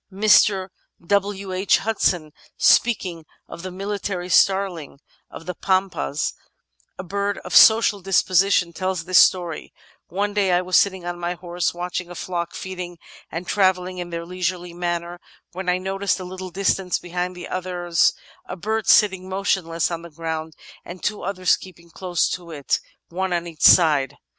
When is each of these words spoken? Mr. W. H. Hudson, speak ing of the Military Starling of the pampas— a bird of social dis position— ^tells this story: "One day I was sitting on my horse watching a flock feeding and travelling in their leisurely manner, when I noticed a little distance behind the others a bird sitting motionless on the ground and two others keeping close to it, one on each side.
Mr. 0.11 0.69
W. 1.05 1.53
H. 1.53 1.77
Hudson, 1.77 2.31
speak 2.57 3.05
ing 3.05 3.23
of 3.47 3.61
the 3.61 3.69
Military 3.69 4.29
Starling 4.29 4.99
of 5.29 5.45
the 5.45 5.53
pampas— 5.53 6.33
a 6.97 7.03
bird 7.03 7.37
of 7.45 7.55
social 7.55 8.01
dis 8.01 8.23
position— 8.23 8.73
^tells 8.73 9.03
this 9.05 9.19
story: 9.19 9.71
"One 10.07 10.33
day 10.33 10.53
I 10.53 10.63
was 10.63 10.75
sitting 10.75 11.05
on 11.05 11.19
my 11.19 11.35
horse 11.35 11.71
watching 11.75 12.09
a 12.09 12.15
flock 12.15 12.55
feeding 12.55 12.97
and 13.31 13.45
travelling 13.45 13.99
in 13.99 14.09
their 14.09 14.25
leisurely 14.25 14.73
manner, 14.73 15.19
when 15.51 15.69
I 15.69 15.77
noticed 15.77 16.19
a 16.19 16.23
little 16.23 16.49
distance 16.49 16.97
behind 16.97 17.35
the 17.35 17.47
others 17.47 18.15
a 18.47 18.55
bird 18.55 18.87
sitting 18.87 19.29
motionless 19.29 19.91
on 19.91 20.01
the 20.01 20.09
ground 20.09 20.55
and 20.83 21.03
two 21.03 21.21
others 21.21 21.55
keeping 21.57 21.91
close 21.91 22.27
to 22.31 22.49
it, 22.49 22.79
one 23.09 23.31
on 23.33 23.45
each 23.45 23.61
side. 23.61 24.17